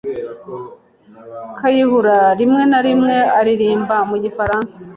[1.59, 4.75] Kayihura rimwe na rimwe aririmba mu gifaransa.